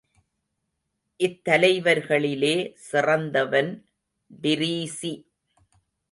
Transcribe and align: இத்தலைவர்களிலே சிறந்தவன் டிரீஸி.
இத்தலைவர்களிலே 1.19 2.53
சிறந்தவன் 2.87 3.69
டிரீஸி. 4.41 5.13